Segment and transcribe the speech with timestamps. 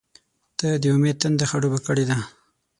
[0.59, 2.17] •ته د امید تنده خړوبه کړې ده.